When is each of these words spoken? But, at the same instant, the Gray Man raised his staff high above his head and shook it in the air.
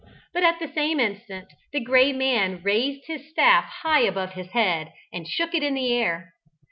But, 0.33 0.41
at 0.41 0.57
the 0.57 0.67
same 0.67 0.99
instant, 0.99 1.53
the 1.71 1.79
Gray 1.79 2.11
Man 2.11 2.63
raised 2.63 3.05
his 3.05 3.29
staff 3.29 3.65
high 3.65 3.99
above 4.01 4.31
his 4.33 4.49
head 4.49 4.91
and 5.13 5.27
shook 5.27 5.53
it 5.53 5.61
in 5.61 5.75
the 5.75 5.93
air. 5.93 6.33